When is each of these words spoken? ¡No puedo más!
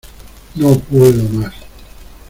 ¡No 0.55 0.79
puedo 0.79 1.21
más! 1.29 1.53